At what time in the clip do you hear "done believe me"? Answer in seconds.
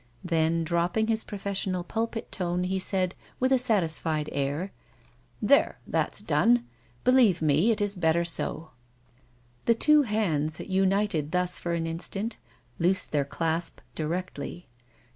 6.21-7.69